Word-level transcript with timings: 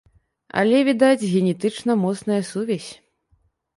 Але, 0.61 0.77
відаць, 0.87 1.29
генетычна 1.35 1.99
моцная 2.07 2.41
сувязь. 2.51 2.89